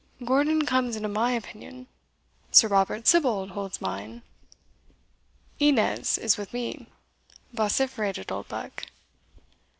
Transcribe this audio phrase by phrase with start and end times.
[0.25, 1.85] "Gordon comes into my opinion."
[2.49, 4.23] "Sir Robert Sibbald holds mine."
[5.59, 6.87] "Innes is with me!"
[7.53, 8.87] vociferated Oldbuck.